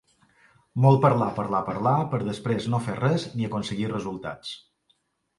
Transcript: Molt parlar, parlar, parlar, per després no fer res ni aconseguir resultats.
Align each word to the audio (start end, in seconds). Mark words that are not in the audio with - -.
Molt 0.85 1.01
parlar, 1.01 1.25
parlar, 1.39 1.59
parlar, 1.67 1.93
per 2.13 2.19
després 2.29 2.65
no 2.75 2.79
fer 2.85 2.95
res 3.01 3.27
ni 3.41 3.45
aconseguir 3.49 3.91
resultats. 3.93 4.55